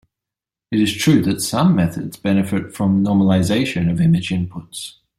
It 0.71 0.79
is 0.79 0.95
true 0.97 1.21
that 1.25 1.41
some 1.41 1.75
methods 1.75 2.17
benefit 2.17 2.73
from 2.73 3.03
normalization 3.05 3.87
of 3.91 4.01
image 4.01 4.29
inputs. 4.29 4.93